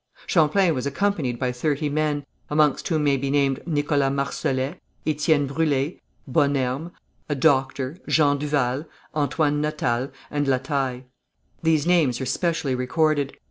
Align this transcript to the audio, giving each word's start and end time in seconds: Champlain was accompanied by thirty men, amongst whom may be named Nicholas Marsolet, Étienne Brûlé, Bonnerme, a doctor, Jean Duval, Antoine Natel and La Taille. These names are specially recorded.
Champlain 0.25 0.73
was 0.73 0.87
accompanied 0.87 1.37
by 1.37 1.51
thirty 1.51 1.87
men, 1.87 2.25
amongst 2.49 2.87
whom 2.87 3.03
may 3.03 3.17
be 3.17 3.29
named 3.29 3.61
Nicholas 3.67 4.11
Marsolet, 4.11 4.79
Étienne 5.05 5.47
Brûlé, 5.47 5.99
Bonnerme, 6.27 6.91
a 7.29 7.35
doctor, 7.35 7.99
Jean 8.07 8.39
Duval, 8.39 8.85
Antoine 9.15 9.61
Natel 9.61 10.11
and 10.31 10.47
La 10.47 10.57
Taille. 10.57 11.03
These 11.61 11.85
names 11.85 12.19
are 12.19 12.25
specially 12.25 12.73
recorded. 12.73 13.37